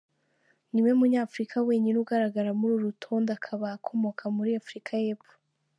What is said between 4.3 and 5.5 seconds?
muri Afurika y’Epfo.